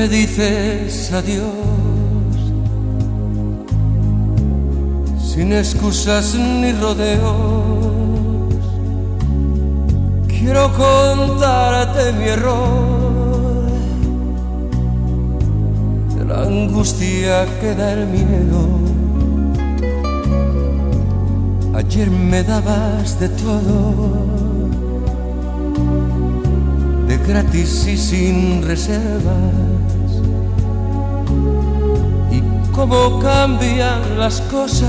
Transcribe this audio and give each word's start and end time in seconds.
me 0.00 0.08
dices 0.08 1.12
adiós, 1.12 1.44
sin 5.30 5.52
excusas 5.52 6.34
ni 6.34 6.72
rodeos. 6.72 8.64
Quiero 10.26 10.72
contarte 10.72 12.14
mi 12.14 12.28
error, 12.36 13.66
de 16.16 16.24
la 16.24 16.44
angustia 16.44 17.44
que 17.60 17.74
da 17.74 17.92
el 17.92 18.06
miedo. 18.06 18.62
Ayer 21.74 22.10
me 22.10 22.42
dabas 22.42 23.20
de 23.20 23.28
todo 23.28 24.30
gratis 27.30 27.86
y 27.86 27.96
sin 27.96 28.62
reservas. 28.62 29.79
Cómo 32.80 33.18
cambian 33.18 34.18
las 34.18 34.40
cosas 34.52 34.88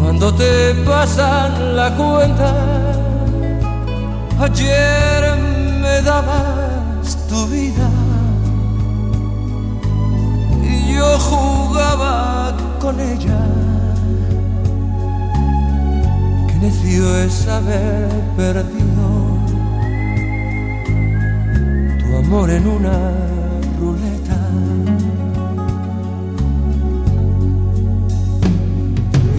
cuando 0.00 0.32
te 0.32 0.74
pasan 0.86 1.76
la 1.76 1.94
cuenta. 1.96 2.50
Ayer 4.40 5.36
me 5.82 6.00
dabas 6.00 7.28
tu 7.28 7.46
vida 7.48 7.90
y 10.62 10.94
yo 10.94 11.18
jugaba 11.18 12.56
con 12.80 12.98
ella. 13.00 13.40
Qué 16.48 16.54
necio 16.54 17.18
es 17.18 17.46
haber 17.46 18.08
perdido 18.34 19.10
amor 22.18 22.50
en 22.50 22.66
una 22.66 23.39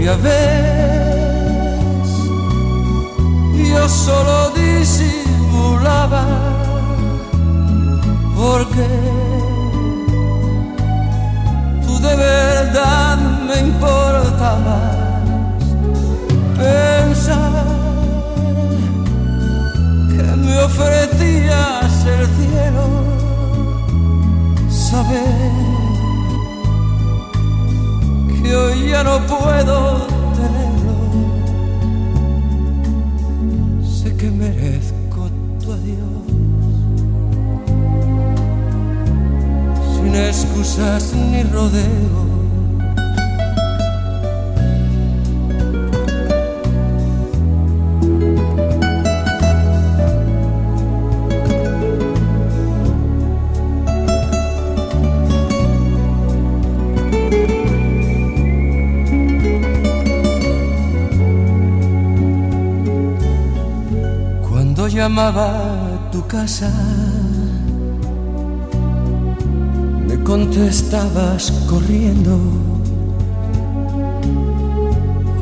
Y 0.01 0.07
a 0.07 0.15
veces 0.15 0.31
yo 3.69 3.87
solo 3.87 4.49
disimulaba 4.49 6.25
porque 8.35 8.87
tú 11.85 11.99
de 11.99 12.15
verdad 12.15 13.17
me 13.47 13.59
importabas. 13.59 15.21
Pensar 16.57 17.63
que 20.09 20.23
me 20.35 20.63
ofrecías 20.63 22.05
el 22.07 22.25
cielo, 22.37 22.85
saber 24.67 25.70
ya 28.91 29.03
no 29.03 29.19
puedo 29.27 30.07
tenerlo. 30.35 30.95
Sé 33.83 34.15
que 34.17 34.29
merezco 34.29 35.29
tu 35.61 35.71
adiós, 35.71 36.25
sin 39.95 40.15
excusas 40.15 41.13
ni 41.13 41.43
rodeos 41.43 42.30
llamaba 65.11 65.51
tu 66.09 66.25
casa, 66.25 66.71
me 70.07 70.23
contestabas 70.23 71.51
corriendo. 71.67 72.39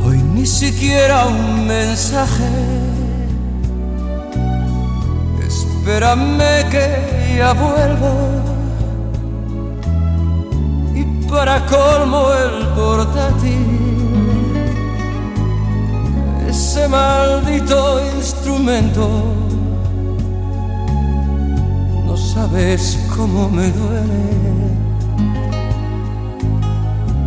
Hoy 0.04 0.18
ni 0.34 0.46
siquiera 0.46 1.28
un 1.28 1.68
mensaje. 1.68 2.50
Espérame 5.48 6.68
que 6.72 7.36
ya 7.38 7.54
vuelvo. 7.54 8.14
Y 10.96 11.04
para 11.30 11.64
colmo 11.68 12.24
el 12.34 12.68
portátil, 12.70 13.68
ese 16.48 16.88
maldito 16.88 18.02
instrumento 18.18 19.39
sabes 22.50 22.98
cómo 23.16 23.50
me 23.50 23.70
duele. 23.72 24.24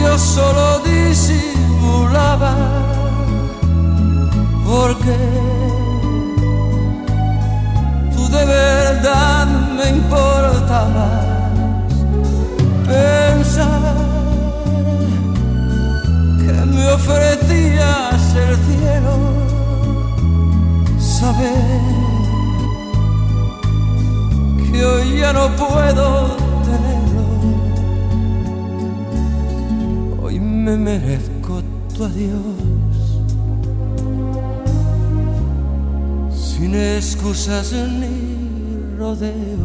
yo 0.00 0.18
solo 0.18 0.80
disimulaba 0.80 2.54
porque 4.64 5.16
tú 8.14 8.28
de 8.28 8.44
verdad 8.44 9.46
me 9.76 9.88
importabas 9.90 11.35
pensar 12.86 13.96
que 16.38 16.52
me 16.66 16.92
ofrecías 16.92 18.34
el 18.44 18.56
cielo, 18.66 19.14
saber 20.98 21.80
que 24.70 24.84
hoy 24.84 25.18
ya 25.20 25.32
no 25.32 25.54
puedo 25.56 26.36
tenerlo, 26.68 27.24
hoy 30.22 30.38
me 30.40 30.76
merezco 30.76 31.62
tu 31.94 32.04
adiós. 32.04 32.76
Sin 36.32 36.74
excusas 36.74 37.72
ni 37.72 38.96
rodeos. 38.98 39.55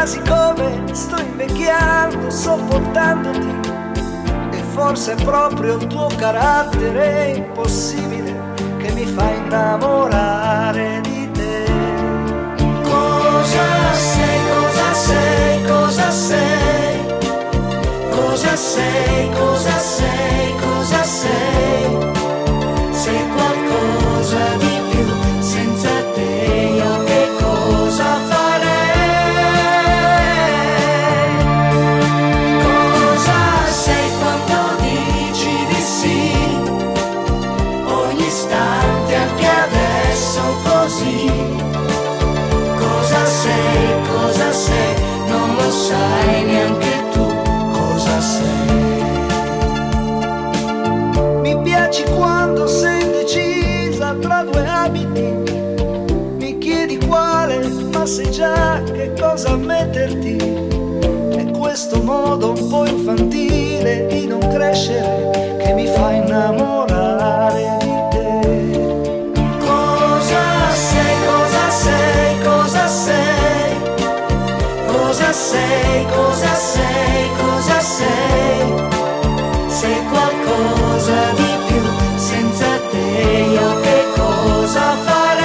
quasi 0.00 0.22
come 0.22 0.94
sto 0.94 1.20
invecchiando 1.20 2.30
sopportandoti 2.30 3.68
e 4.50 4.62
forse 4.72 5.12
è 5.12 5.22
proprio 5.22 5.76
il 5.76 5.86
tuo 5.88 6.06
carattere 6.16 7.34
impossibile 7.36 8.34
che 8.78 8.92
mi 8.92 9.04
fa 9.04 9.28
innamorare 9.28 11.00
di 11.02 11.30
te. 11.32 11.64
Cosa 12.82 13.92
sei, 13.92 14.40
cosa 14.48 14.94
sei, 14.94 15.64
cosa 15.64 16.10
sei, 16.10 17.04
cosa 18.08 18.56
sei, 18.56 19.28
cosa 19.28 19.28
sei? 19.28 19.30
Cosa 19.34 19.78
sei? 19.78 20.59
Sai 45.90 46.44
neanche 46.44 46.92
tu 47.12 47.26
cosa 47.72 48.20
sei. 48.20 48.98
Mi 51.42 51.60
piaci 51.62 52.04
quando 52.16 52.66
sei 52.66 53.02
indecisa 53.02 54.14
tra 54.20 54.42
due 54.42 54.66
abiti. 54.66 55.28
Mi 56.38 56.58
chiedi 56.58 56.98
quale, 57.06 57.58
ma 57.92 58.06
sai 58.06 58.30
già 58.30 58.80
che 58.84 59.12
cosa 59.18 59.56
metterti. 59.56 60.36
È 61.36 61.50
questo 61.50 62.02
modo 62.02 62.52
un 62.52 62.68
po' 62.68 62.86
infantile 62.86 64.06
di 64.06 64.26
non 64.26 64.40
crescere 64.40 65.58
che 65.58 65.72
mi 65.74 65.86
fa 65.86 66.12
innamorare 66.12 67.79
cosa 76.08 76.54
sei, 76.54 77.30
cosa 77.36 77.80
sei? 77.80 78.88
Sei 79.66 80.04
qualcosa 80.08 81.32
di 81.36 81.50
più, 81.66 81.82
senza 82.16 82.66
te 82.90 82.98
io 82.98 83.80
che 83.80 84.06
cosa 84.16 84.96
farei? 85.06 85.40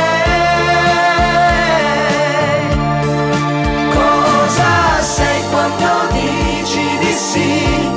Cosa 3.94 5.02
sei 5.02 5.44
quando 5.50 6.08
dici 6.12 6.98
di 7.00 7.14
sì? 7.14 7.92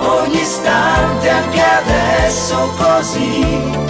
Ogni 0.00 0.40
istante, 0.40 1.28
anche 1.28 1.62
adesso 1.82 2.72
così. 2.76 3.86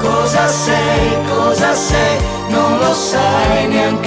Cosa 0.00 0.48
sei, 0.48 1.16
cosa 1.28 1.74
sei, 1.74 2.18
non 2.48 2.78
lo 2.78 2.92
sai 2.94 3.66
neanche 3.66 4.05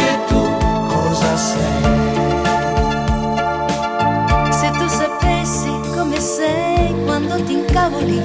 ti 7.89 8.13
incavoli 8.13 8.21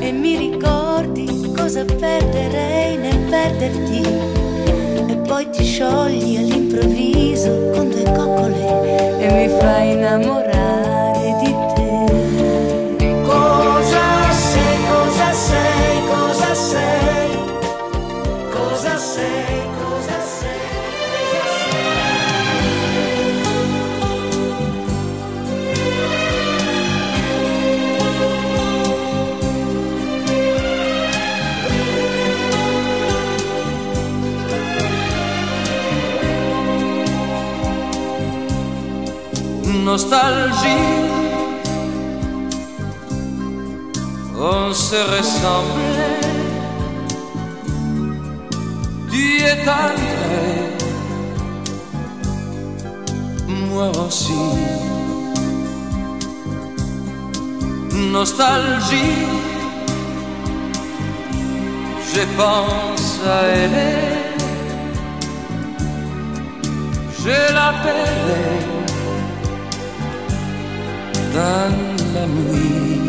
e 0.00 0.12
mi 0.12 0.36
ricordi 0.36 1.52
cosa 1.56 1.84
perderei 1.84 2.96
nel 2.96 3.18
perderti. 3.28 4.02
E 5.08 5.16
poi 5.26 5.48
ti 5.50 5.64
sciogli 5.64 6.36
all'improvviso 6.36 7.70
con 7.72 7.90
due 7.90 8.04
coccole 8.04 9.18
e 9.18 9.32
mi 9.32 9.48
fai 9.58 9.92
innamorare 9.92 10.47
Nostalgie, 39.98 41.10
on 44.38 44.72
se 44.72 44.94
ressemblait. 44.94 46.20
Tu 49.10 49.42
es 49.42 49.56
tendre, 49.64 50.30
moi 53.48 53.90
aussi. 54.06 54.44
Nostalgie, 58.12 59.26
je 62.14 62.22
pense 62.36 63.18
à 63.26 63.40
elle. 63.48 64.18
Je 67.20 67.52
l'appelle 67.52 68.77
dans 71.38 71.72
la 72.14 72.24
nuit. 72.36 73.00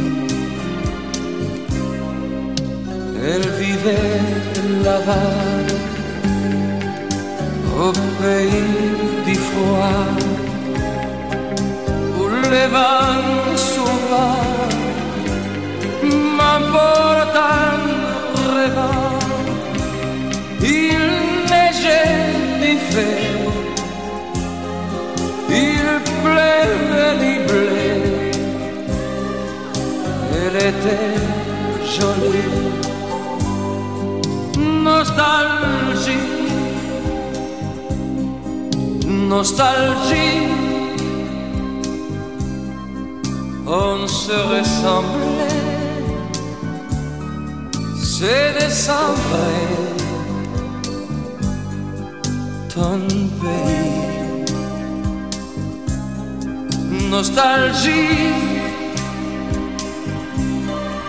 Elle 3.31 3.47
vivait 3.61 4.21
là-bas, 4.85 5.35
au 7.85 7.91
pays 8.21 8.69
du 9.27 9.35
froid, 9.47 10.07
où 12.19 12.23
les 12.53 12.69
vents 12.75 13.55
souvent 13.71 14.45
m'emportent 16.37 17.41
en 17.63 17.77
rêvant. 18.55 19.19
Il 20.81 21.03
neigeait 21.51 22.19
l'hiver, 22.61 23.51
il 25.65 25.87
pleuvait 26.23 27.38
nostalgie. 39.39 40.47
On 43.65 44.05
se 44.05 44.37
ressemblait, 44.53 45.55
c'est 48.03 48.51
décembre, 48.59 49.45
ton 52.73 52.99
pays. 53.41 54.45
Nostalgie. 57.09 58.17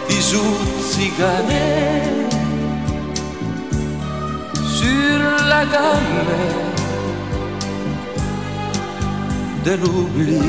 Bisous 0.09 0.61
ciganés 0.93 2.03
sur 4.77 5.19
la 5.53 5.63
gamme 5.73 6.70
de 9.65 9.73
l'oubli 9.73 10.41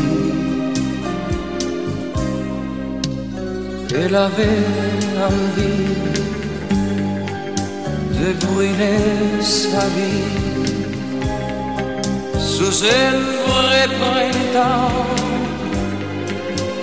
Elle 3.94 4.16
avait 4.16 4.64
envie 5.30 6.22
de 8.20 8.46
brûler 8.46 9.42
sa 9.42 9.86
vie 9.96 10.52
sous 12.40 12.86
un 12.86 13.14
vrai 13.48 13.88
printemps. 14.00 15.06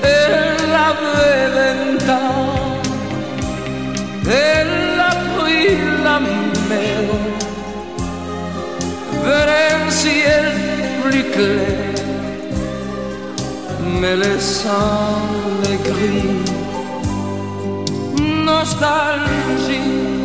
Elle 0.03 0.75
avait 0.91 1.49
vingt 1.57 2.11
ans, 2.13 2.81
elle 4.27 5.01
a 5.01 5.15
pris 5.37 5.77
la 6.05 6.21
mer 6.71 7.05
vers 9.25 9.51
un 9.87 9.91
ciel 9.91 10.47
plus 11.03 11.25
clair, 11.35 11.88
mais 14.01 14.17
laissant 14.17 15.23
les 15.63 15.79
gris. 15.89 16.45
Nostalgie 18.45 20.18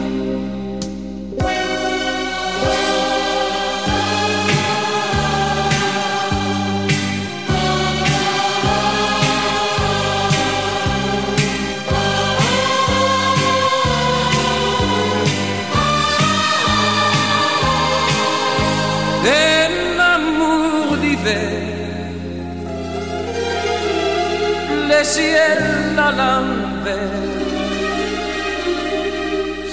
ciel 25.14 25.62
l'alambert 25.96 27.34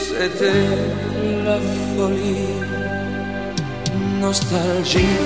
C'était 0.06 0.68
la 1.46 1.58
folie 1.90 2.58
Nostalgie 4.20 5.18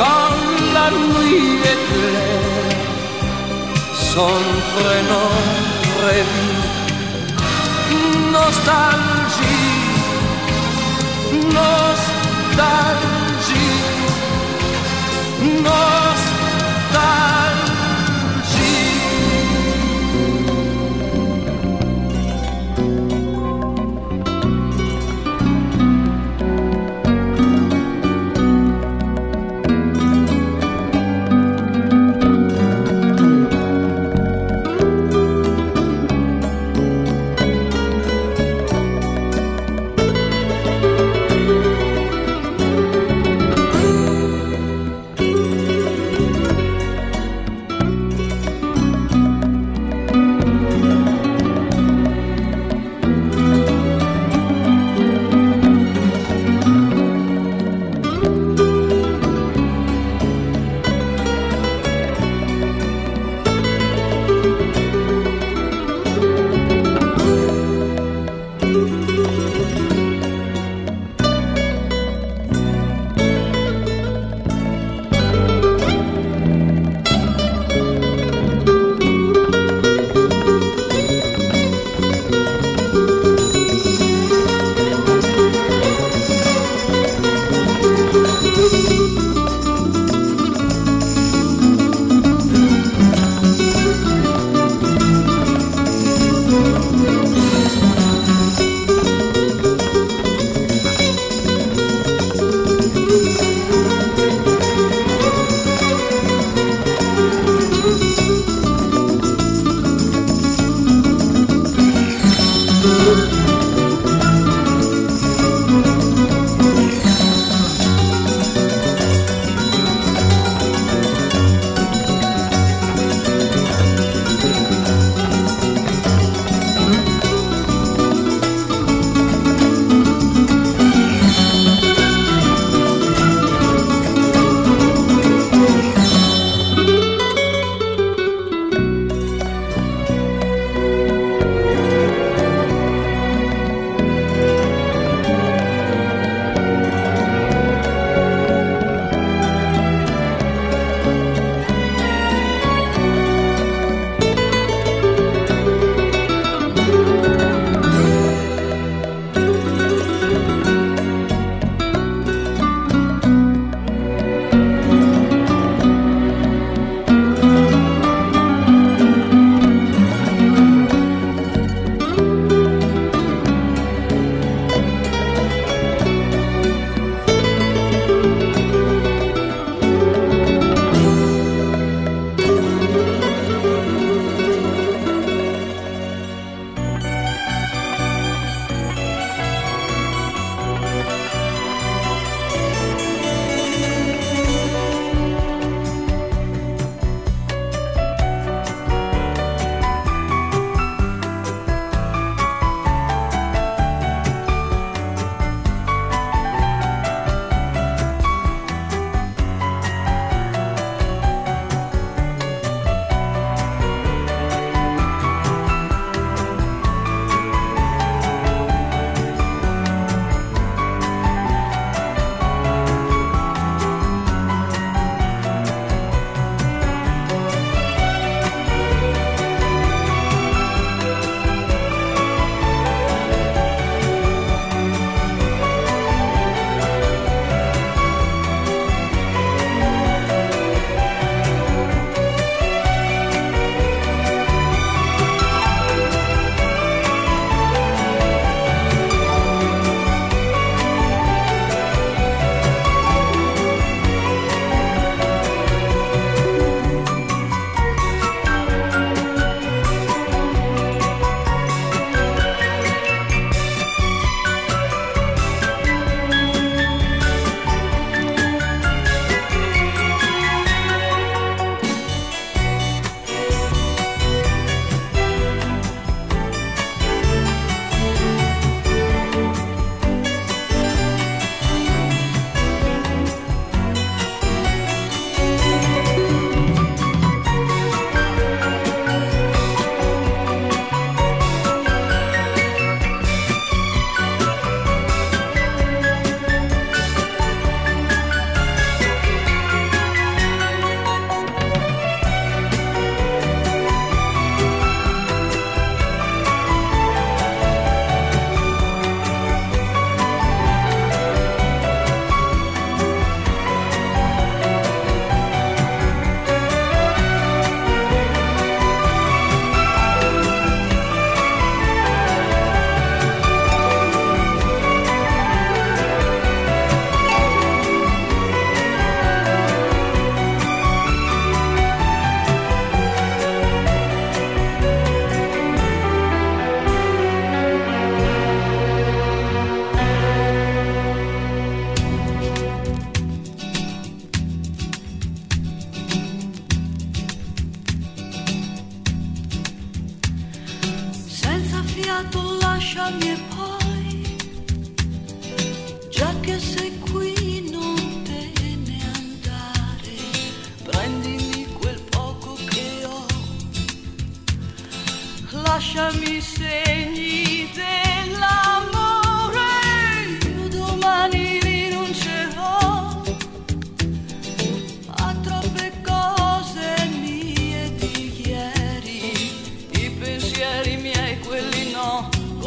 Quand 0.00 0.42
la 0.76 0.88
nuit 1.02 1.52
est 1.72 1.82
claire 1.88 2.78
Son 4.12 4.38
prénom 4.74 5.32
revit 6.04 6.60
Nostalgie 8.36 9.70
Nostalgie 11.56 12.11
saudade. 12.52 13.54
Nós 15.62 16.01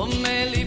Ponme 0.06 0.65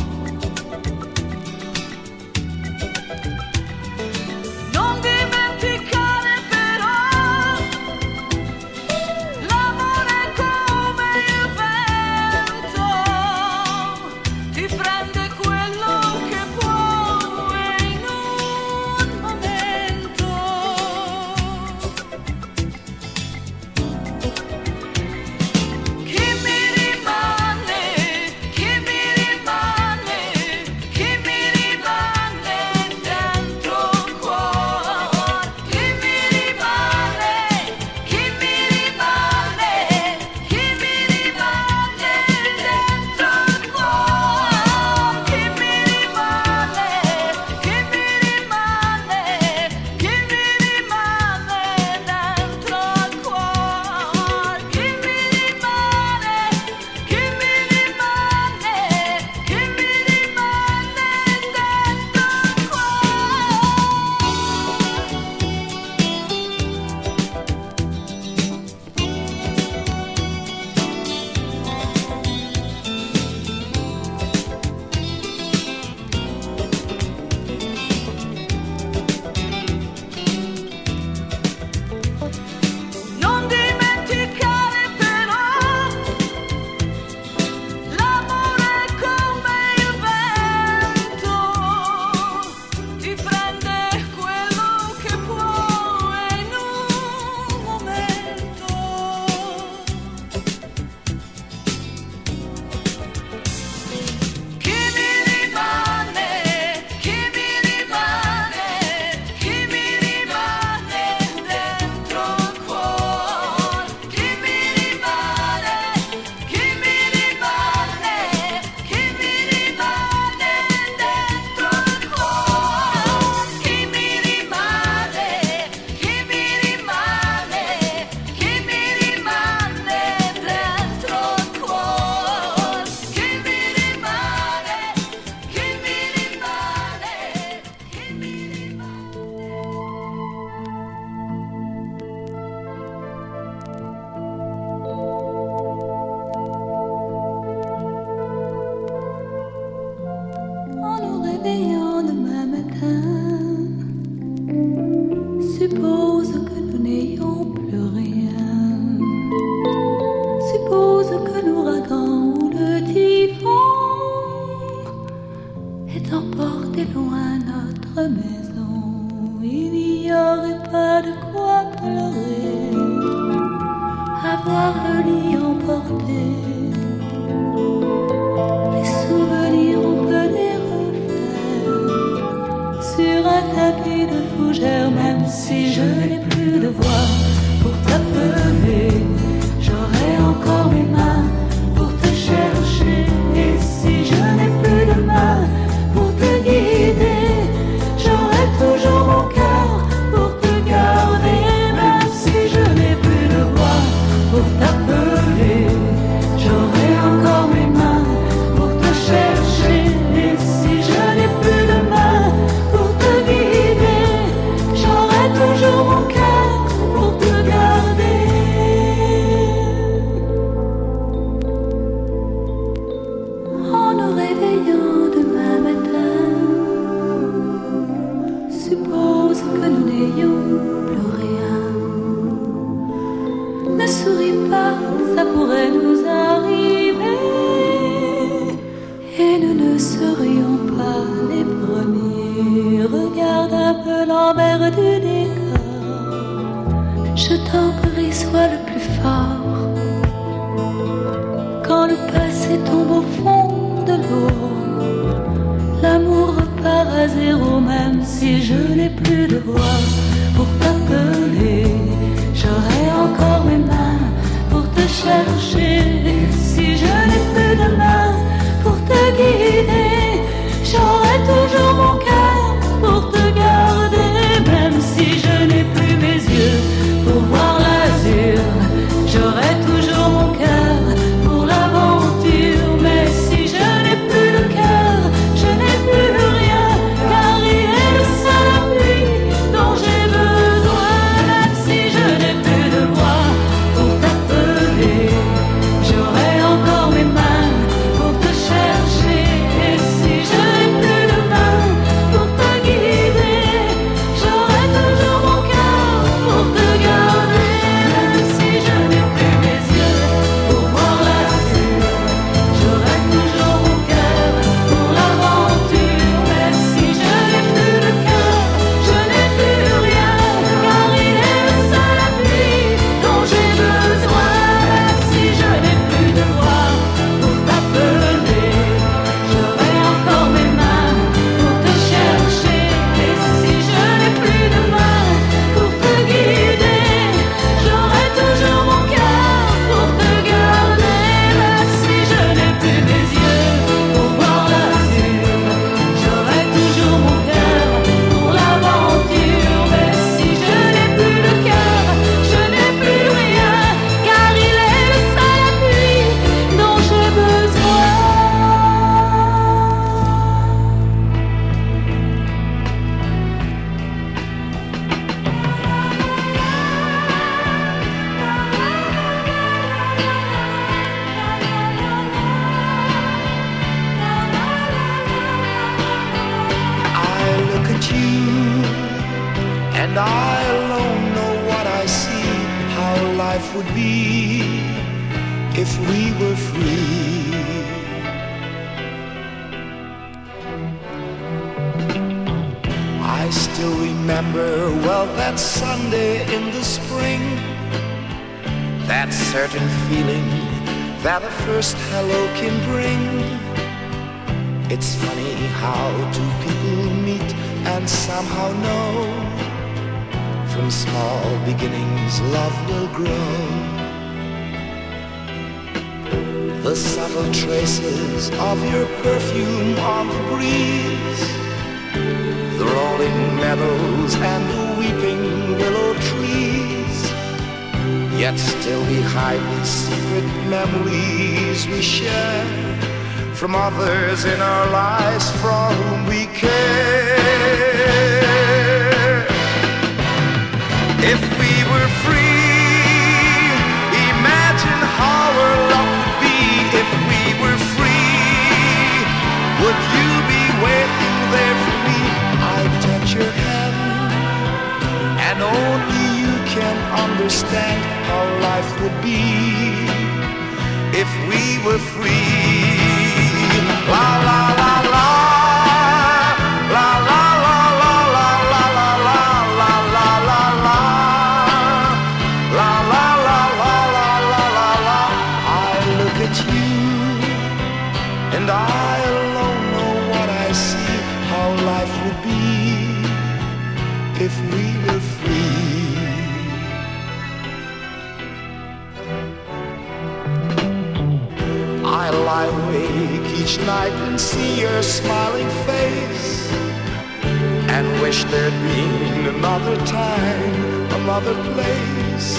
there 498.32 498.52
been 498.52 499.36
another 499.36 499.76
time, 499.86 500.54
another 501.02 501.34
place? 501.54 502.38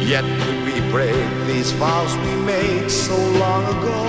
Yet 0.00 0.24
could 0.40 0.60
we 0.64 0.80
break 0.92 1.46
these 1.46 1.72
vows 1.72 2.16
we 2.18 2.36
made 2.44 2.88
so 2.88 3.16
long 3.38 3.64
ago? 3.64 4.00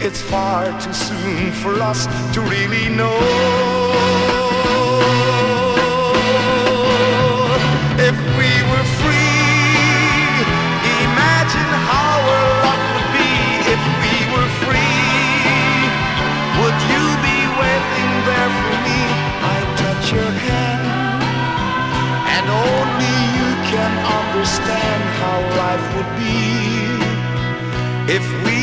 It's 0.00 0.20
far 0.20 0.66
too 0.80 0.92
soon 0.92 1.52
for 1.52 1.74
us 1.80 2.06
to 2.34 2.40
really 2.40 2.88
know. 2.88 4.21
understand 24.32 25.02
how 25.20 25.38
life 25.60 25.86
would 25.94 26.12
be 26.16 26.40
if 28.16 28.24
we 28.46 28.61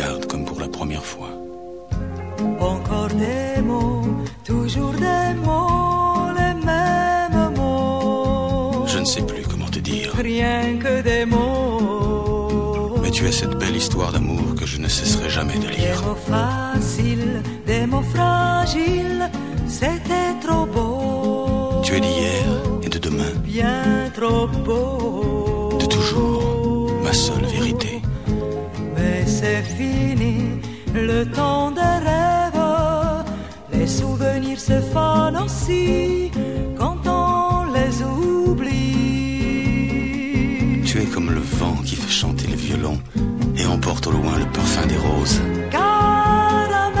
regarde 0.00 0.26
comme 0.26 0.44
pour 0.44 0.60
la 0.60 0.68
première 0.68 1.04
fois. 1.04 1.28
Encore 2.60 3.08
des 3.08 3.60
mots, 3.62 4.02
toujours 4.44 4.92
des 4.92 5.34
mots, 5.44 6.28
les 6.36 6.54
mêmes 6.66 7.54
mots. 7.56 8.86
Je 8.86 8.98
ne 8.98 9.04
sais 9.04 9.22
plus 9.22 9.42
comment 9.50 9.66
te 9.66 9.78
dire. 9.78 10.12
Rien 10.16 10.76
que 10.78 11.02
des 11.02 11.24
mots. 11.24 12.96
Mais 13.02 13.10
tu 13.10 13.26
es 13.26 13.32
cette 13.32 13.56
belle 13.58 13.76
histoire 13.76 14.12
d'amour 14.12 14.54
que 14.58 14.66
je 14.66 14.78
ne 14.78 14.88
cesserai 14.88 15.28
jamais 15.28 15.54
de 15.58 15.66
Des 15.66 15.76
lire. 15.76 16.02
mots 16.06 16.14
faciles, 16.32 17.42
des 17.66 17.86
mots 17.86 18.06
fragiles, 18.14 19.30
c'était 19.66 20.32
trop 20.46 20.66
beau. 20.66 21.80
Tu 21.82 21.96
es 21.96 22.00
d'hier 22.00 22.44
et 22.82 22.88
de 22.88 22.98
demain, 22.98 23.32
Bien 23.44 24.10
trop 24.14 24.46
beau. 24.66 25.76
de 25.80 25.86
toujours, 25.86 26.90
ma 27.04 27.12
seule 27.12 27.44
vérité. 27.46 27.89
C'est 29.40 29.62
fini, 29.62 30.60
le 30.92 31.24
temps 31.24 31.70
des 31.70 31.80
rêves. 31.80 32.62
Les 33.72 33.86
souvenirs 33.86 34.60
se 34.60 34.78
fanent 34.92 35.38
aussi 35.42 36.30
quand 36.78 36.98
on 37.06 37.72
les 37.72 38.02
oublie. 38.02 38.82
Tu 40.84 41.00
es 41.00 41.06
comme 41.06 41.30
le 41.30 41.40
vent 41.40 41.76
qui 41.86 41.96
fait 41.96 42.10
chanter 42.10 42.48
le 42.48 42.56
violon 42.56 42.98
et 43.56 43.64
emporte 43.64 44.06
au 44.08 44.10
loin 44.10 44.36
le 44.38 44.44
parfum 44.44 44.86
des 44.86 44.98
roses. 44.98 45.40
Caramel, 45.70 47.00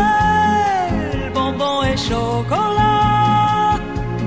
bonbons 1.34 1.82
et 1.82 1.98
chocolat. 1.98 3.78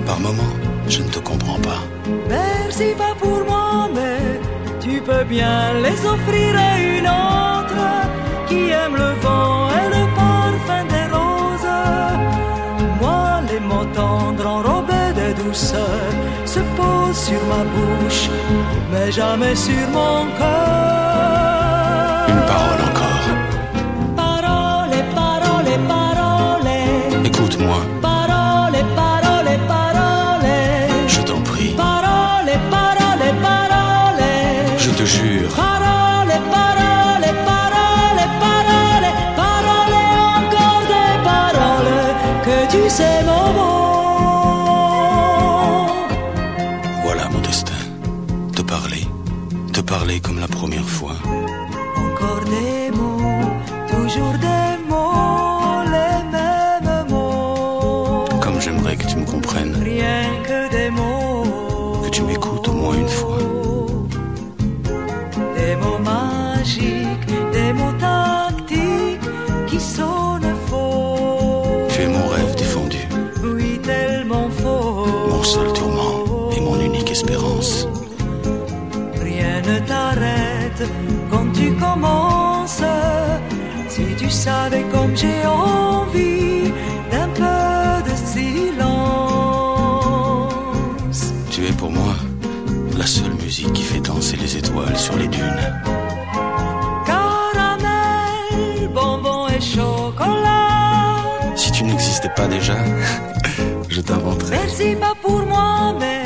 Par 0.06 0.20
moments, 0.20 0.56
je 0.88 1.02
ne 1.02 1.10
te 1.10 1.18
comprends 1.18 1.60
pas. 1.70 1.82
Merci 2.30 2.94
pas 2.96 3.16
pour 3.20 3.44
moi, 3.50 3.90
mais 3.96 4.40
tu 4.80 5.02
peux 5.02 5.24
bien 5.24 5.74
les 5.82 6.06
offrir 6.06 6.56
à 6.56 6.80
une 6.80 7.08
autre 7.08 7.63
qui 8.54 8.70
aime 8.84 8.96
le 9.06 9.12
vent 9.26 9.58
et 9.80 9.88
le 9.96 10.04
parfum 10.22 10.84
des 10.94 11.08
roses. 11.16 11.76
Moi, 13.02 13.26
les 13.50 13.62
mots 13.70 13.90
tendres 14.00 14.48
enrobés 14.58 15.12
de 15.22 15.28
douceur 15.42 16.04
se 16.54 16.62
posent 16.78 17.22
sur 17.30 17.42
ma 17.52 17.64
bouche, 17.74 18.24
mais 18.92 19.12
jamais 19.20 19.56
sur 19.68 19.86
mon 19.98 20.20
cœur. 20.40 21.50
Une 22.34 22.44
parole 22.52 22.82
encore. 22.90 23.28
Parole, 24.24 24.96
parole, 25.20 25.72
parole. 25.94 26.70
Écoute-moi, 27.30 27.82
Si 83.96 84.16
tu 84.18 84.28
savais 84.28 84.84
comme 84.92 85.16
j'ai 85.16 85.46
envie 85.46 86.72
d'un 87.12 87.28
peu 87.28 88.10
de 88.10 88.16
silence. 88.16 88.84
Tu 91.52 91.68
es 91.68 91.72
pour 91.74 91.92
moi 91.92 92.16
la 92.98 93.06
seule 93.06 93.36
musique 93.36 93.72
qui 93.74 93.84
fait 93.84 94.00
danser 94.00 94.36
les 94.38 94.58
étoiles 94.58 94.98
sur 94.98 95.16
les 95.16 95.28
dunes. 95.28 95.82
Caramel, 97.06 98.90
bonbon 98.92 99.48
et 99.50 99.62
chocolat. 99.62 101.22
Si 101.56 101.72
tu 101.72 101.84
n'existais 101.84 102.30
pas 102.36 102.48
déjà, 102.48 102.78
je 103.90 104.02
t'inventerais. 104.02 104.58
Merci 104.64 104.96
pas 104.96 105.14
pour 105.22 105.46
moi, 105.46 105.94
mais 106.00 106.24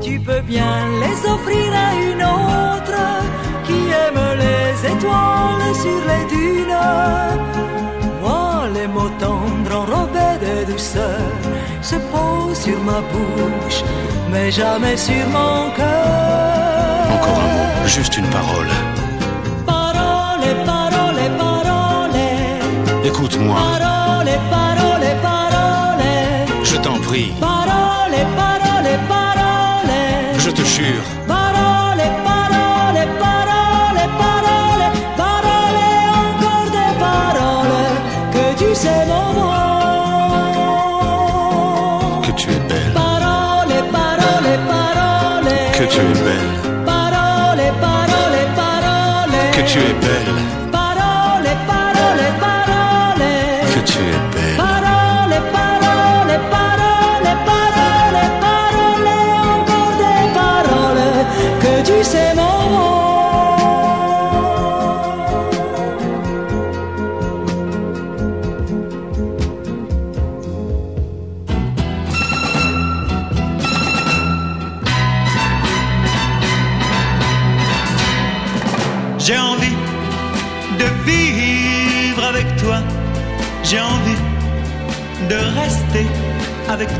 tu 0.00 0.20
peux 0.20 0.42
bien 0.42 0.86
les 1.00 1.28
offrir 1.28 1.72
à 1.74 1.94
une 1.96 2.22
autre 2.22 3.21
les 4.42 4.72
étoiles 4.92 5.74
sur 5.84 6.00
les 6.10 6.24
dunes. 6.34 6.88
Moi, 8.22 8.68
les 8.74 8.86
mots 8.86 9.12
tendres 9.18 9.74
enrobés 9.82 10.36
de 10.46 10.72
douceur 10.72 11.20
se 11.80 11.96
posent 12.12 12.60
sur 12.66 12.78
ma 12.90 13.00
bouche, 13.12 13.80
mais 14.30 14.50
jamais 14.50 14.96
sur 14.96 15.24
mon 15.36 15.70
cœur. 15.76 17.04
Encore 17.14 17.40
un 17.46 17.82
mot, 17.82 17.88
juste 17.96 18.16
une 18.16 18.28
parole. 18.38 18.70
Parole, 19.66 20.46
parole, 20.66 21.22
parole. 21.38 22.20
Écoute-moi, 23.04 23.56
Parole, 23.56 24.32
parole, 24.50 25.08
parole. 25.22 26.64
je 26.64 26.76
t'en 26.76 26.98
prie, 27.08 27.32
Parole, 27.40 28.16
parole, 28.36 28.90
parole. 29.08 30.40
je 30.44 30.50
te 30.50 30.62
jure. 30.62 31.06
Tu 45.92 46.00
es 46.00 46.20
belle, 46.24 46.84
Parole, 46.86 47.66
parole, 47.80 48.42
parole. 48.56 49.40
que 49.54 49.62
tu 49.70 49.78
es 49.78 49.94
belle, 50.00 50.31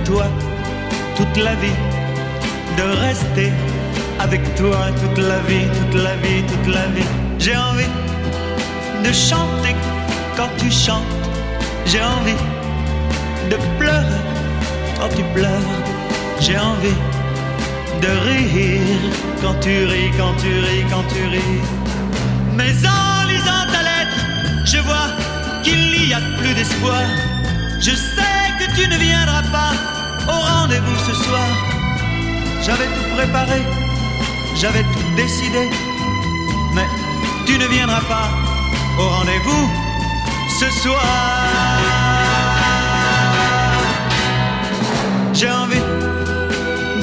toi 0.05 0.27
toute 1.17 1.37
la 1.37 1.55
vie. 1.57 1.79
De 2.77 2.83
rester 3.07 3.53
avec 4.19 4.43
toi 4.55 4.79
toute 5.01 5.19
la 5.19 5.39
vie, 5.41 5.67
toute 5.79 6.03
la 6.03 6.15
vie, 6.17 6.43
toute 6.51 6.75
la 6.75 6.87
vie. 6.95 7.11
J'ai 7.39 7.57
envie 7.57 7.93
de 9.05 9.13
chanter 9.13 9.75
quand 10.37 10.51
tu 10.59 10.71
chantes. 10.71 11.15
J'ai 11.87 12.03
envie 12.03 12.41
de 13.51 13.57
pleurer 13.79 14.23
quand 14.99 15.09
tu 15.17 15.23
pleures. 15.35 15.73
J'ai 16.41 16.59
envie 16.59 16.99
de 18.01 18.09
rire 18.29 19.13
quand 19.43 19.55
tu 19.61 19.85
ris, 19.85 20.11
quand 20.17 20.35
tu 20.43 20.53
ris, 20.67 20.85
quand 20.91 21.05
tu 21.13 21.23
ris. 21.35 21.61
Mais 22.57 22.73
en 22.87 23.29
lisant 23.29 23.65
ta 23.73 23.83
lettre, 23.91 24.19
je 24.65 24.79
vois 24.79 25.09
qu'il 25.63 25.91
n'y 25.93 26.15
a 26.15 26.21
plus 26.39 26.55
d'espoir. 26.55 27.05
Je 27.81 27.91
sais 27.91 28.42
tu 28.75 28.89
ne 28.89 28.97
viendras 28.97 29.43
pas 29.43 29.73
au 30.29 30.39
rendez-vous 30.41 30.97
ce 31.07 31.15
soir. 31.15 31.49
J'avais 32.65 32.87
tout 32.87 33.17
préparé, 33.17 33.63
j'avais 34.55 34.83
tout 34.83 35.09
décidé, 35.17 35.69
mais 36.75 36.87
tu 37.47 37.59
ne 37.59 37.67
viendras 37.67 38.01
pas 38.03 38.29
au 38.99 39.09
rendez-vous 39.09 39.69
ce 40.61 40.71
soir. 40.83 41.03
J'ai 45.35 45.51
envie 45.51 45.85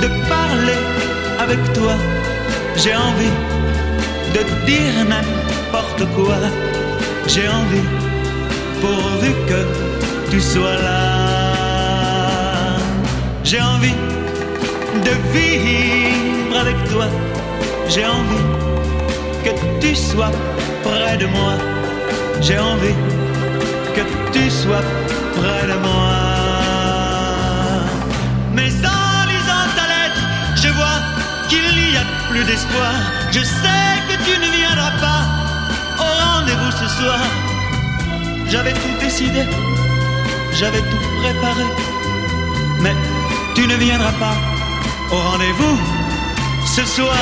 de 0.02 0.08
parler 0.30 0.80
avec 1.40 1.62
toi, 1.74 1.94
j'ai 2.78 2.96
envie 2.96 3.36
de 4.34 4.42
dire 4.66 5.06
n'importe 5.08 6.06
quoi, 6.16 6.38
j'ai 7.28 7.48
envie 7.48 7.88
pourvu 8.82 9.32
que 9.50 10.32
tu 10.32 10.40
sois 10.40 10.76
là. 10.76 11.29
J'ai 13.44 13.62
envie 13.62 13.96
de 15.06 15.12
vivre 15.34 16.60
avec 16.60 16.76
toi, 16.90 17.06
j'ai 17.88 18.06
envie 18.06 18.46
que 19.44 19.52
tu 19.80 19.96
sois 19.96 20.32
près 20.84 21.18
de 21.18 21.26
moi, 21.26 21.54
j'ai 22.42 22.60
envie 22.60 22.94
que 23.96 24.02
tu 24.32 24.50
sois 24.52 24.84
près 25.36 25.68
de 25.68 25.78
moi. 25.80 26.12
Mais 28.54 28.70
en 28.86 29.26
lisant 29.32 29.68
ta 29.78 29.86
lettre, 29.94 30.24
je 30.56 30.70
vois 30.70 31.00
qu'il 31.50 31.92
n'y 31.92 31.98
a 31.98 32.06
plus 32.30 32.44
d'espoir. 32.44 32.94
Je 33.32 33.40
sais 33.40 33.94
que 34.10 34.16
tu 34.26 34.38
ne 34.38 34.50
viendras 34.58 34.92
pas 35.00 35.24
au 35.98 36.10
rendez-vous 36.28 36.72
ce 36.72 36.88
soir. 36.98 37.20
J'avais 38.48 38.74
tout 38.74 38.96
décidé, 39.00 39.44
j'avais 40.60 40.82
tout 40.82 41.04
préparé, 41.22 41.66
mais 42.82 42.96
tu 43.56 43.68
ne 43.68 43.76
viendras 43.76 44.12
pas 44.14 44.36
au 45.12 45.18
rendez-vous 45.18 45.78
ce 46.76 46.86
soir. 46.86 47.16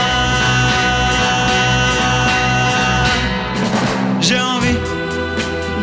J'ai 4.22 4.40
envie 4.40 4.80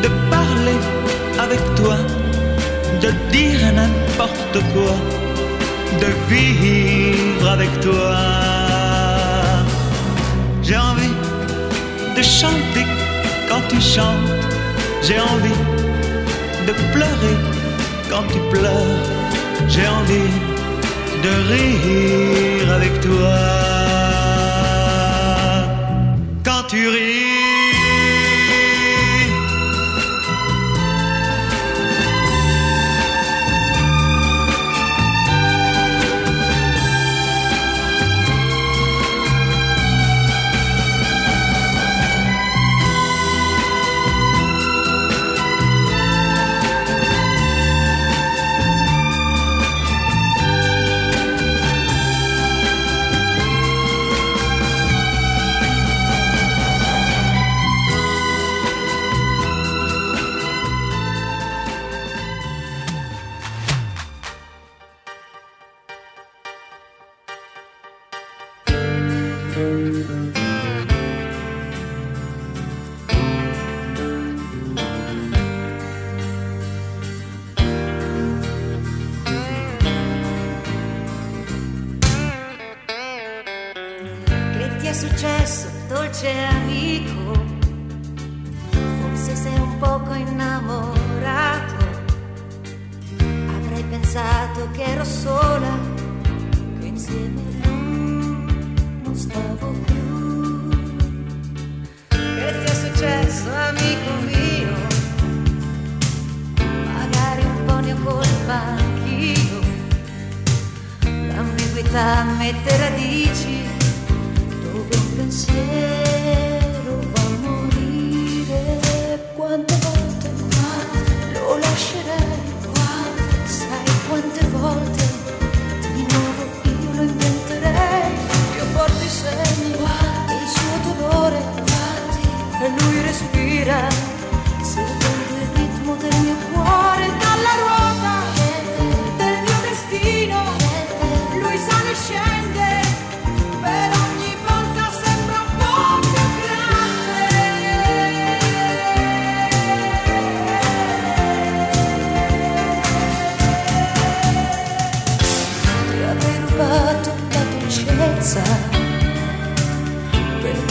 de 0.03 0.09
parler 0.31 0.79
avec 1.39 1.61
toi, 1.77 1.97
de 3.03 3.11
dire 3.33 3.61
n'importe 3.73 4.59
quoi, 4.73 4.95
de 6.01 6.09
vivre 6.29 7.49
avec 7.49 7.81
toi. 7.81 8.17
J'ai 10.63 10.77
envie 10.77 11.17
de 12.17 12.23
chanter 12.23 12.87
quand 13.49 13.63
tu 13.69 13.81
chantes, 13.81 14.31
j'ai 15.03 15.21
envie 15.21 15.61
de 16.67 16.73
pleurer 16.93 17.37
quand 18.11 18.25
tu 18.33 18.39
pleures, 18.51 18.99
j'ai 19.69 19.87
envie 19.87 20.35
de 21.25 21.33
rire 21.53 22.73
avec 22.73 23.01
toi. 23.01 23.35
Quand 26.45 26.63
tu 26.69 26.89
ris. 26.89 27.24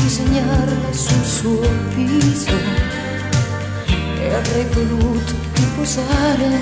Per 0.03 0.09
disegnarla 0.09 0.91
sul 0.91 1.23
suo 1.23 1.69
viso 1.95 2.51
e 4.19 4.33
avrei 4.33 4.65
voluto 4.73 5.33
riposare 5.53 6.61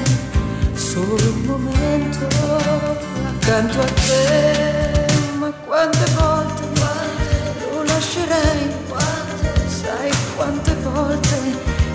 solo 0.74 1.16
un 1.16 1.42
momento 1.46 2.28
accanto 3.26 3.80
a 3.80 3.86
te. 3.86 5.06
Ma 5.40 5.52
quante 5.66 6.12
volte, 6.16 6.62
lo 7.72 7.84
lascerei? 7.84 8.70
Sai 9.68 10.12
quante 10.36 10.76
volte 10.84 11.38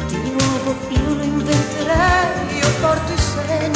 di 0.08 0.30
nuovo 0.30 0.74
io 0.88 1.14
lo 1.14 1.22
inventerei? 1.22 2.58
Io 2.58 2.68
porto 2.80 3.12
i 3.12 3.18
segni 3.18 3.70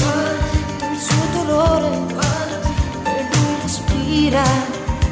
del 0.78 0.98
suo 0.98 1.44
dolore 1.44 1.90
e 3.04 3.28
lui 3.32 3.56
respira 3.62 4.42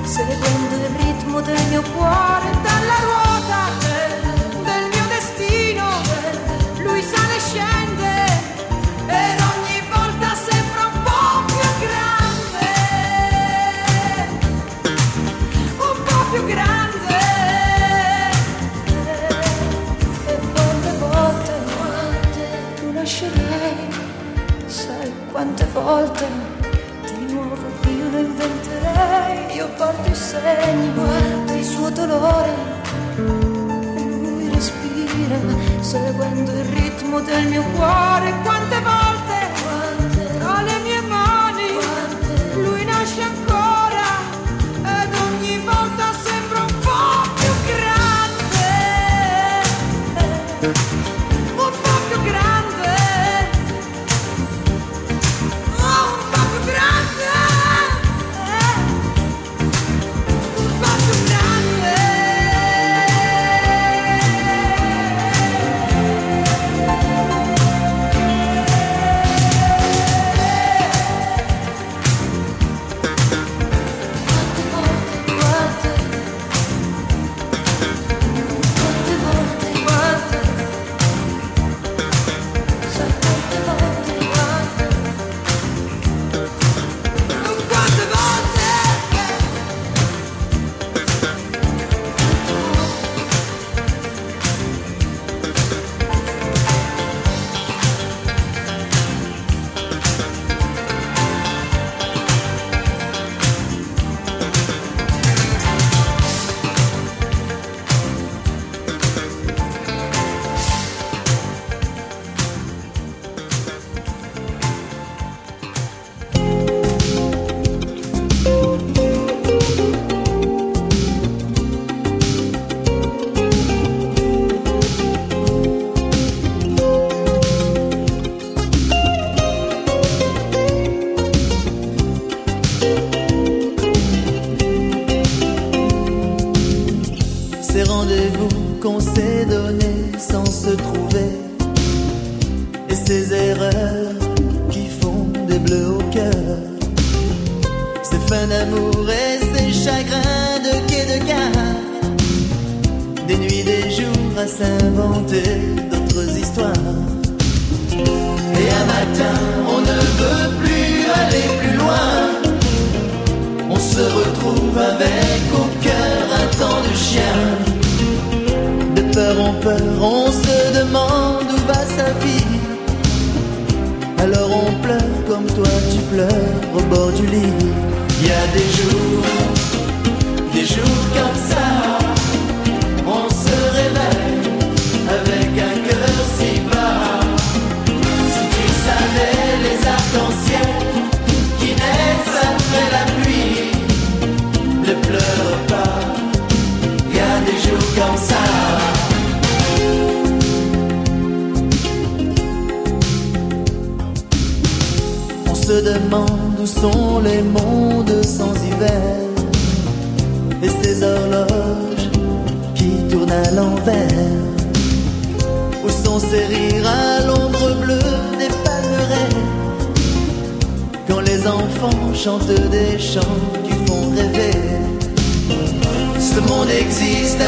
seguendo 0.05 0.75
il 0.75 0.97
ritmo 0.97 1.08
del 1.43 1.67
mio 1.69 1.83
cuore 1.83 2.51
dalla 2.63 2.99
ruota 3.01 3.71
del 4.63 4.89
mio 4.91 5.07
destino. 5.09 5.87
Lui 6.83 7.03
sale 7.03 7.37
e 7.37 7.41
scende 7.41 8.27
per 9.07 9.37
ogni 9.53 9.81
volta 9.89 10.35
sembra 10.35 10.87
un 10.87 11.03
po' 11.03 11.45
più 11.47 11.69
grande, 11.87 12.71
un 15.79 16.03
po' 16.05 16.23
più 16.33 16.45
grande. 16.45 17.17
E 20.27 20.39
quante 20.53 20.93
volte, 20.99 21.53
lo 22.83 22.93
lascerei, 22.93 23.89
sai 24.67 25.13
quante 25.31 25.67
volte 25.73 26.48
io 29.59 29.69
porto 29.71 30.09
i 30.09 30.15
segni, 30.15 30.93
guardo 30.95 31.53
il 31.53 31.65
suo 31.65 31.91
dolore 31.91 32.53
e 33.17 34.03
lui 34.03 34.49
respira 34.51 35.37
seguendo 35.81 36.53
il 36.53 36.65
ritmo 36.65 37.21
del 37.21 37.49
mio 37.49 37.65
cuore. 37.75 38.33
Quante 38.45 38.81
volte 38.81 39.08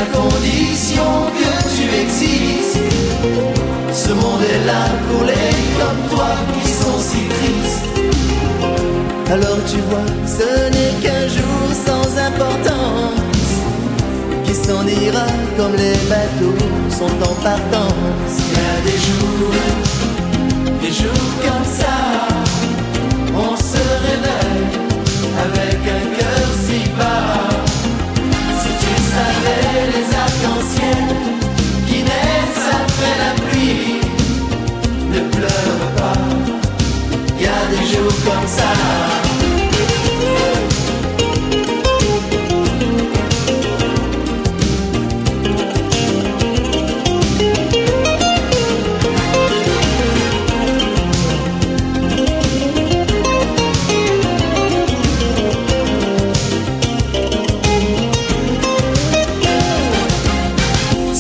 la 0.01 0.07
condition 0.19 1.11
que 1.41 1.53
tu 1.77 1.85
existes. 2.03 2.79
Ce 3.93 4.13
monde 4.13 4.43
est 4.55 4.67
là 4.67 4.85
pour 5.09 5.25
les 5.25 5.53
comme 5.79 6.03
toi 6.11 6.31
qui 6.55 6.71
sont 6.71 7.01
si 7.11 7.23
tristes. 7.35 7.87
Alors 9.31 9.61
tu 9.71 9.79
vois, 9.89 10.09
ce 10.27 10.51
n'est 10.75 10.95
qu'un 11.03 11.27
jour 11.37 11.65
sans 11.87 12.07
importance 12.29 13.49
qui 14.45 14.55
s'en 14.55 14.87
ira 14.87 15.27
comme 15.57 15.75
les 15.77 15.99
bateaux 16.13 16.59
sont 16.99 17.17
en 17.31 17.35
partance. 17.43 18.35
Il 18.39 18.53
y 18.53 18.67
a 18.71 18.77
des 18.89 18.99
jours, 19.07 19.55
des 20.83 20.93
jours 20.93 21.31
comme 21.45 21.67
ça. 21.79 22.20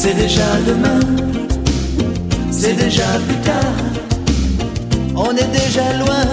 C'est 0.02 0.14
déjà 0.14 0.42
demain, 0.66 1.00
c'est 2.50 2.72
déjà 2.72 3.04
plus 3.28 3.36
tard, 3.44 3.76
on 5.14 5.36
est 5.36 5.52
déjà 5.52 5.92
loin. 5.98 6.29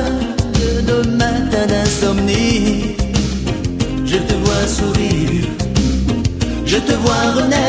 will 7.38 7.48
never 7.50 7.67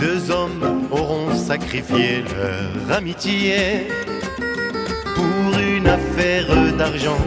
deux 0.00 0.30
hommes 0.32 0.88
auront 0.90 1.32
sacrifié 1.36 2.24
leur 2.24 2.96
amitié 2.96 3.86
pour 5.14 5.58
une 5.60 5.86
affaire 5.86 6.48
d'argent. 6.76 7.24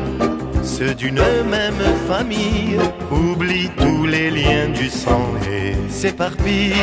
Ceux 0.62 0.94
d'une 0.94 1.24
même 1.50 1.84
famille 2.08 2.78
oublient 3.10 3.72
tous 3.78 4.06
les 4.06 4.30
liens 4.30 4.70
du 4.70 4.90
sang 4.90 5.32
et 5.50 5.74
s'éparpillent. 5.90 6.74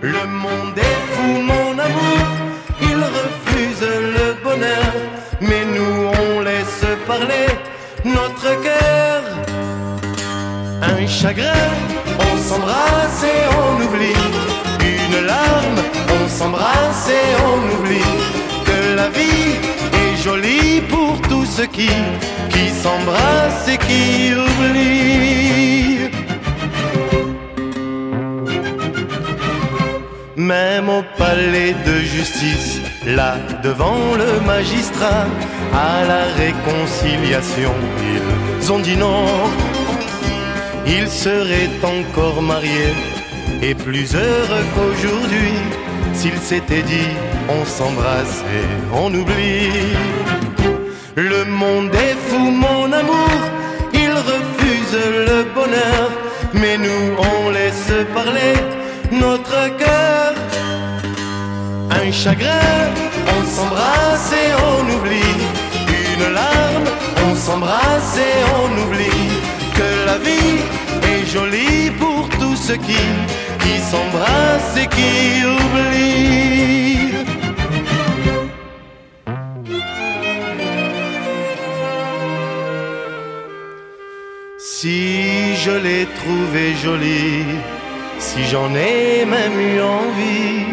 Le 0.00 0.26
monde 0.26 0.78
est 0.78 1.00
fou, 1.12 1.42
mon 1.42 1.72
amour, 1.78 2.26
il 2.80 2.96
refuse 3.18 3.86
le 4.16 4.42
bonheur, 4.42 4.92
mais 5.40 5.64
nous 5.76 6.10
on 6.22 6.40
laisse 6.40 6.84
parler 7.06 7.48
notre 8.04 8.48
cœur. 8.62 9.22
Un 10.82 11.06
chagrin, 11.06 11.68
s'embrasse 12.42 13.24
et 13.24 13.42
on 13.62 13.70
oublie. 13.84 14.20
Une 14.94 15.26
larme, 15.26 15.80
on 16.16 16.28
s'embrasse 16.28 17.08
et 17.08 17.28
on 17.50 17.58
oublie. 17.74 18.12
Que 18.68 18.96
la 18.96 19.08
vie 19.08 19.50
est 20.02 20.16
jolie 20.22 20.80
pour 20.88 21.20
tous 21.28 21.46
ceux 21.46 21.66
qui, 21.66 21.90
qui 22.50 22.68
s'embrassent 22.82 23.68
et 23.68 23.78
qui 23.78 24.34
oublient. 24.46 26.10
Même 30.36 30.88
au 30.88 31.02
palais 31.16 31.74
de 31.86 31.94
justice, 32.00 32.80
là 33.06 33.36
devant 33.62 34.16
le 34.16 34.40
magistrat, 34.44 35.26
à 35.72 36.04
la 36.04 36.24
réconciliation, 36.42 37.74
ils 38.60 38.72
ont 38.72 38.80
dit 38.80 38.96
non. 38.96 39.26
Ils 40.86 41.08
seraient 41.08 41.70
encore 41.82 42.42
mariés 42.42 42.94
et 43.62 43.74
plus 43.74 44.14
heureux 44.14 44.64
qu'aujourd'hui 44.74 45.54
s'ils 46.14 46.38
s'étaient 46.38 46.82
dit 46.82 47.12
on 47.48 47.64
s'embrasse 47.64 48.42
et 48.58 48.66
on 48.94 49.12
oublie. 49.14 49.96
Le 51.16 51.44
monde 51.44 51.94
est 51.94 52.16
fou, 52.28 52.38
mon 52.38 52.92
amour, 52.92 53.30
il 53.92 54.10
refuse 54.10 54.98
le 55.28 55.44
bonheur, 55.54 56.10
mais 56.54 56.78
nous 56.78 57.16
on 57.18 57.50
laisse 57.50 57.92
parler 58.14 58.54
notre 59.10 59.76
cœur. 59.76 60.34
Un 61.90 62.10
chagrin, 62.10 62.90
on 63.36 63.44
s'embrasse 63.46 64.32
et 64.32 64.50
on 64.72 64.96
oublie. 64.96 65.40
Une 66.14 66.34
larme, 66.34 66.84
on 67.26 67.34
s'embrasse 67.34 68.16
et 68.18 68.38
on 68.60 68.82
oublie. 68.84 69.61
La 70.06 70.18
vie 70.18 70.58
est 71.12 71.26
jolie 71.26 71.90
pour 71.98 72.28
tous 72.40 72.56
ceux 72.56 72.76
qui, 72.76 73.04
qui 73.62 73.74
s'embrassent 73.90 74.76
et 74.76 74.88
qui 74.96 75.44
oublient. 75.54 76.82
Si 84.58 85.54
je 85.64 85.70
l'ai 85.84 86.06
trouvée 86.20 86.74
jolie, 86.82 87.44
si 88.18 88.44
j'en 88.50 88.70
ai 88.74 89.24
même 89.24 89.58
eu 89.60 89.80
envie, 89.80 90.66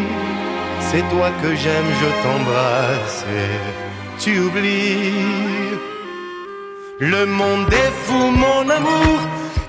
c'est 0.88 1.04
toi 1.14 1.30
que 1.42 1.54
j'aime, 1.54 1.90
je 2.02 2.08
t'embrasse 2.22 3.24
et 3.42 4.20
tu 4.20 4.40
oublies. 4.40 5.60
Le 7.02 7.24
monde 7.24 7.72
est 7.72 7.92
fou, 8.04 8.30
mon 8.30 8.68
amour, 8.68 9.20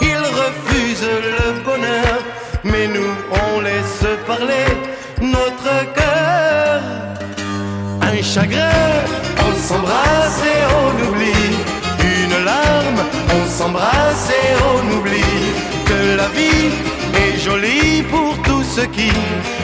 il 0.01 0.17
refuse 0.17 1.07
le 1.23 1.63
bonheur, 1.63 2.19
mais 2.65 2.87
nous 2.87 3.13
on 3.31 3.61
laisse 3.61 4.05
parler 4.27 4.65
notre 5.21 5.93
cœur. 5.95 6.81
Un 8.01 8.21
chagrin, 8.21 8.69
on 9.47 9.55
s'embrasse 9.65 10.41
et 10.43 10.61
on 10.83 11.09
oublie. 11.09 11.55
Une 12.03 12.43
larme, 12.43 13.01
on 13.33 13.49
s'embrasse 13.49 14.29
et 14.29 14.49
on 14.73 14.97
oublie 14.97 15.53
que 15.85 16.17
la 16.17 16.27
vie 16.37 16.69
est 17.15 17.39
jolie 17.39 18.03
pour 18.11 18.35
tous 18.43 18.63
ceux 18.75 18.87
qui, 18.87 19.09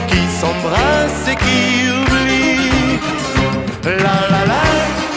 qui 0.06 0.22
s'embrassent 0.40 1.28
et 1.30 1.36
qui 1.36 1.90
oublient. 2.00 2.98
La 3.84 4.16
la 4.32 4.46
la, 4.46 5.07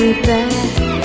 me 0.00 0.14
back 0.22 0.99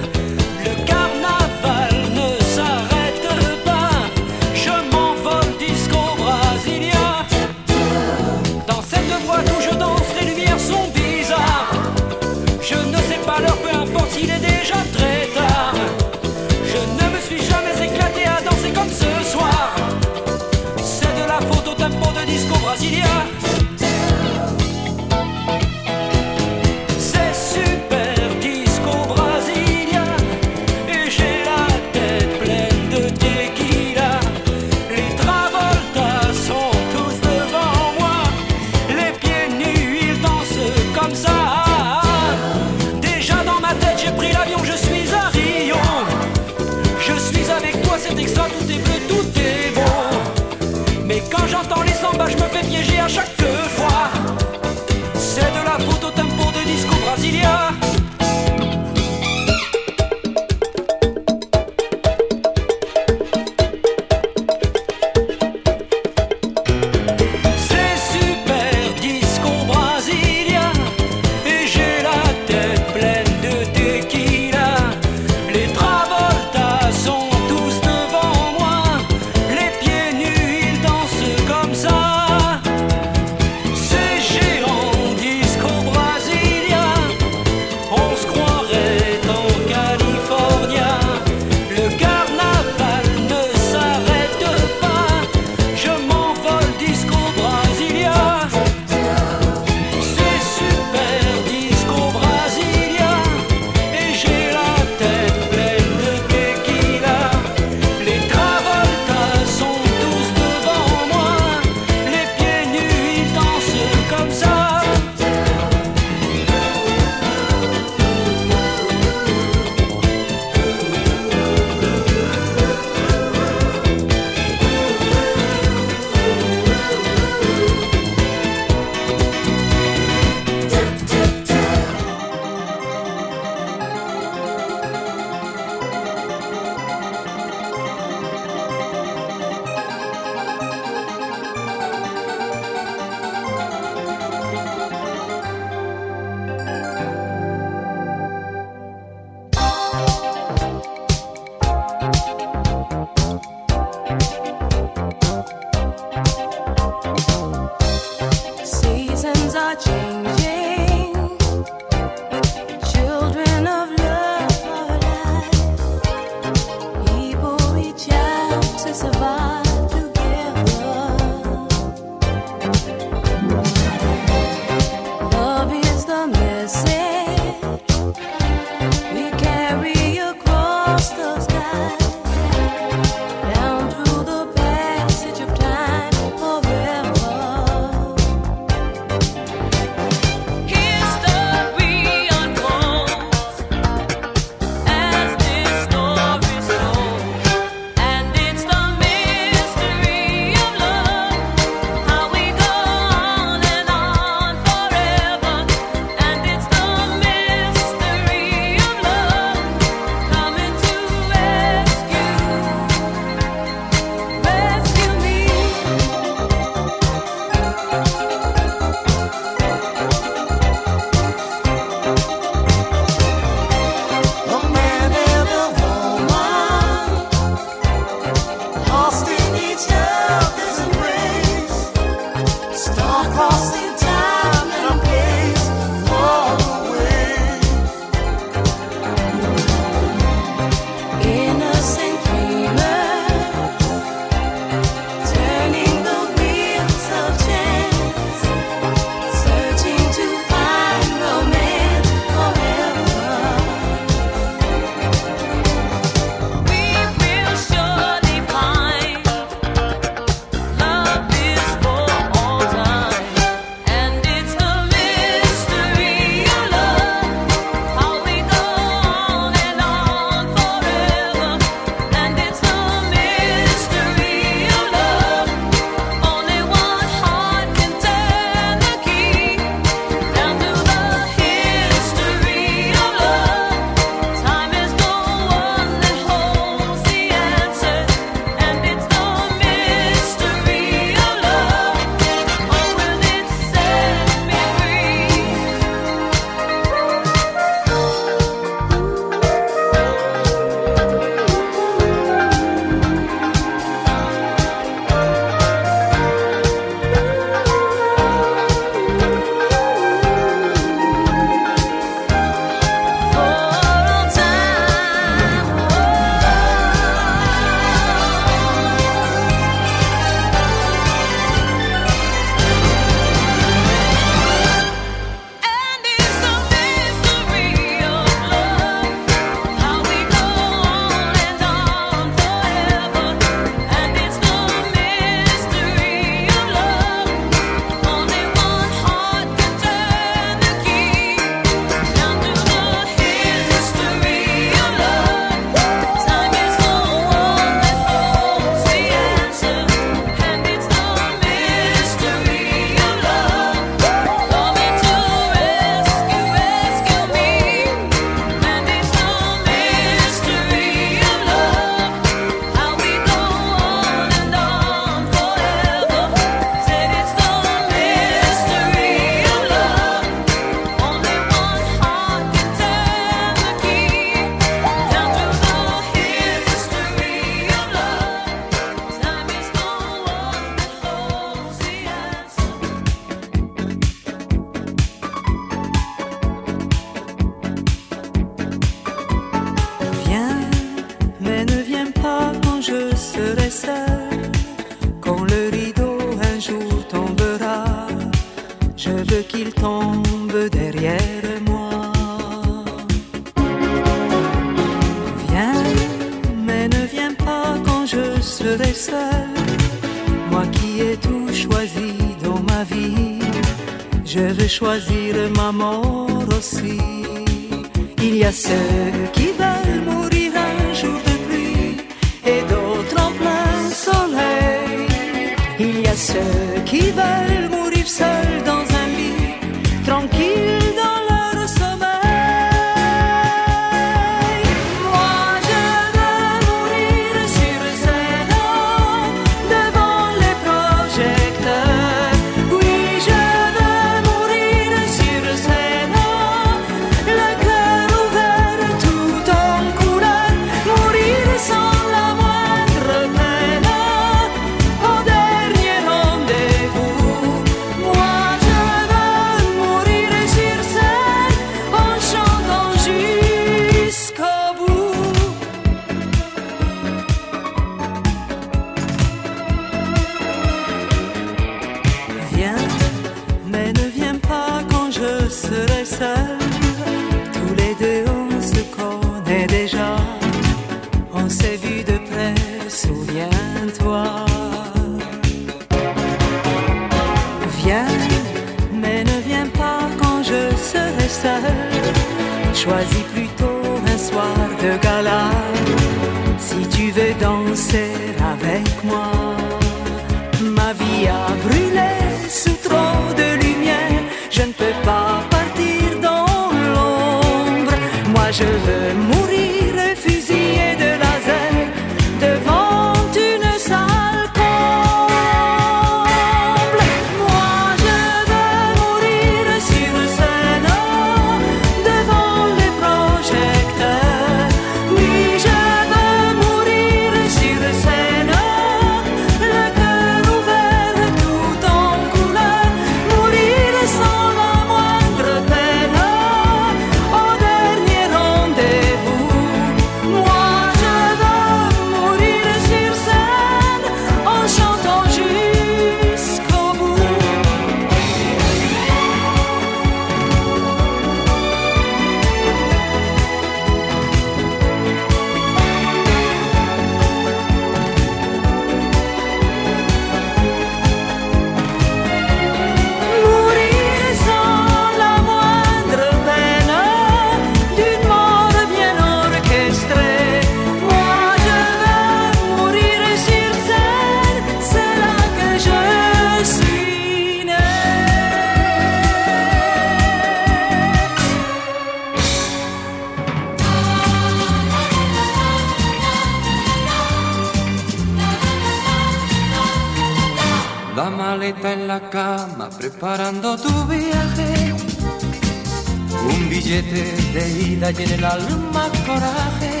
de 597.02 597.70
ida 597.90 598.10
y 598.10 598.22
en 598.22 598.30
el 598.32 598.44
alma 598.44 599.08
coraje. 599.24 600.00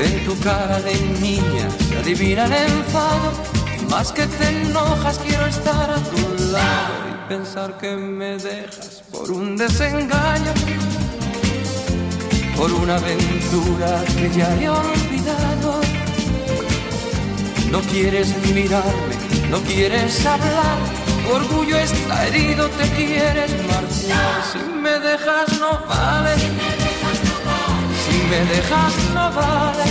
En 0.00 0.24
tu 0.24 0.38
cara 0.40 0.80
de 0.80 0.94
niña 1.20 1.68
se 1.88 1.98
adivina 1.98 2.44
el 2.44 2.52
enfado. 2.52 3.32
Más 3.90 4.12
que 4.12 4.26
te 4.26 4.48
enojas 4.48 5.18
quiero 5.18 5.46
estar 5.46 5.90
a 5.90 5.96
tu 5.96 6.52
lado 6.52 6.94
y 7.10 7.28
pensar 7.28 7.76
que 7.78 7.96
me 7.96 8.36
dejas 8.36 9.02
por 9.10 9.30
un 9.32 9.56
desengaño. 9.56 10.52
Por 12.56 12.72
una 12.72 12.96
aventura 12.96 14.04
que 14.16 14.30
ya 14.30 14.54
he 14.60 14.68
olvidado. 14.68 15.80
No 17.70 17.80
quieres 17.80 18.28
mirarme, 18.54 19.14
no 19.50 19.60
quieres 19.62 20.24
hablar. 20.24 20.95
Tu 21.26 21.32
orgullo 21.32 21.76
está 21.76 22.24
herido, 22.28 22.68
te 22.68 22.88
quieres 22.90 23.50
marchar. 23.66 24.44
Si 24.52 24.58
me 24.58 25.00
dejas 25.00 25.58
no 25.58 25.72
vale. 25.88 26.34
Si 28.02 28.16
me 28.30 28.40
dejas 28.54 28.94
no 29.12 29.32
vale. 29.32 29.86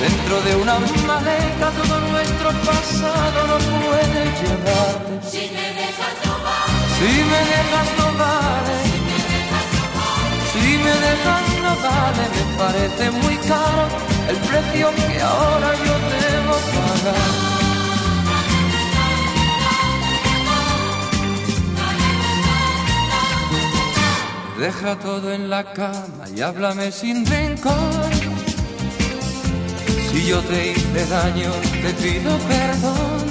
Dentro 0.00 0.40
de 0.42 0.54
una 0.62 0.78
maleta 1.08 1.70
todo 1.72 2.00
nuestro 2.12 2.50
pasado 2.68 3.38
no 3.50 3.58
puede 3.82 4.22
llevarte. 4.40 5.28
Si 5.28 5.50
me 5.56 5.66
dejas 5.80 6.14
no 6.24 6.34
vale. 6.46 6.78
Si 6.96 7.12
me 7.30 7.40
dejas 7.52 7.88
no 7.98 8.06
vale. 8.22 8.76
Si 10.52 10.66
me 10.84 10.94
dejas 11.06 11.46
no 11.64 11.72
vale, 11.88 12.24
me 12.36 12.44
parece 12.58 13.10
muy 13.10 13.36
caro 13.38 13.84
el 14.28 14.36
precio 14.36 14.90
que 15.08 15.20
ahora 15.20 15.70
yo 15.84 15.94
debo 16.14 16.54
pagar. 16.74 17.53
Deja 24.64 24.98
todo 24.98 25.30
en 25.30 25.50
la 25.50 25.62
cama 25.74 26.24
y 26.34 26.40
háblame 26.40 26.90
sin 26.90 27.26
rencor. 27.26 28.10
Si 30.10 30.24
yo 30.24 30.40
te 30.40 30.70
hice 30.72 31.06
daño, 31.06 31.52
te 31.82 31.90
pido 32.02 32.30
perdón. 32.48 33.26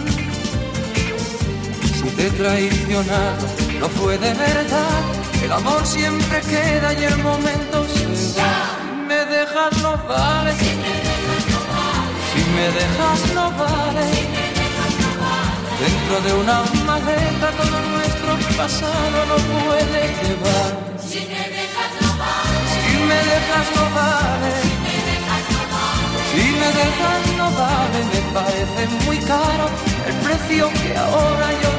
Si 1.96 2.08
te 2.16 2.28
he 2.28 2.30
traicionado, 2.30 3.48
no 3.80 3.90
fue 3.90 4.20
de 4.20 4.32
verdad. 4.36 5.02
El 5.44 5.52
amor 5.54 5.84
siempre 5.88 6.40
queda 6.42 6.94
y 6.94 7.04
el 7.04 7.18
momento 7.24 7.84
se 7.88 8.06
va. 8.40 8.78
Si 8.78 8.96
me 9.08 9.26
dejas 9.26 9.74
no 9.82 9.98
vale. 10.08 10.54
Si 12.30 12.42
me 12.56 12.66
dejas 12.80 13.34
no 13.34 13.50
vale. 13.58 14.06
Dentro 15.82 16.16
de 16.26 16.34
una 16.44 16.62
maleta 16.86 17.50
todo 17.58 17.78
nuestro 17.96 18.32
pasado 18.56 19.18
no 19.30 19.38
puede 19.52 20.02
llevar. 20.22 20.94
Me 23.14 23.22
dejas 23.34 23.68
no 23.78 23.86
vale. 24.00 24.52
Si 26.30 26.46
me 26.60 26.70
dejas 26.82 27.24
no 27.38 27.48
vale, 27.62 28.00
me 28.14 28.22
parece 28.38 28.82
muy 29.06 29.18
caro 29.34 29.66
el 30.08 30.16
precio 30.26 30.70
que 30.82 30.98
ahora 30.98 31.48
yo 31.62 31.73